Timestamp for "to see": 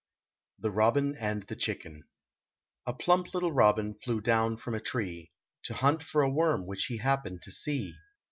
7.43-7.93